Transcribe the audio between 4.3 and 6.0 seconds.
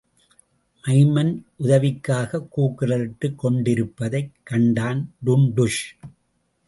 கண்டான் டுன்டுஷ்.